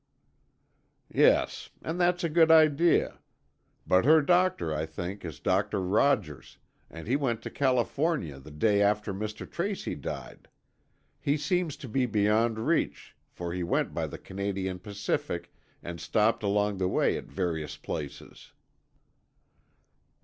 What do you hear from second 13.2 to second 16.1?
for he went by the Canadian Pacific, and